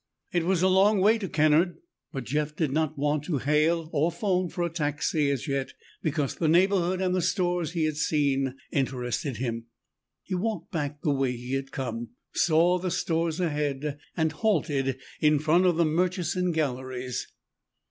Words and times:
It 0.31 0.45
was 0.45 0.63
a 0.63 0.67
long 0.67 0.99
way 0.99 1.19
to 1.19 1.27
the 1.27 1.31
Kennard, 1.31 1.77
but 2.11 2.23
Jeff 2.23 2.55
did 2.55 2.71
not 2.71 2.97
want 2.97 3.23
to 3.25 3.37
hail 3.37 3.87
or 3.93 4.11
phone 4.11 4.49
for 4.49 4.63
a 4.63 4.69
taxi 4.71 5.29
as 5.29 5.47
yet 5.47 5.73
because 6.01 6.33
the 6.33 6.47
neighborhood, 6.47 7.01
and 7.01 7.13
the 7.13 7.21
stores 7.21 7.73
he 7.73 7.83
had 7.83 7.97
seen, 7.97 8.55
interested 8.71 9.37
him. 9.37 9.67
He 10.23 10.33
walked 10.33 10.71
back 10.71 11.03
the 11.03 11.13
way 11.13 11.33
he 11.33 11.53
had 11.53 11.71
come, 11.71 12.15
saw 12.33 12.79
the 12.79 12.89
stores 12.89 13.39
ahead, 13.39 13.99
and 14.17 14.31
halted 14.31 14.99
in 15.19 15.37
front 15.37 15.67
of 15.67 15.77
the 15.77 15.85
Murchison 15.85 16.51
Galleries. 16.51 17.31